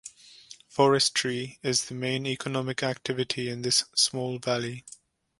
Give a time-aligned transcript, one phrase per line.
[0.67, 4.83] Forestry is the main economic activity in this small valley.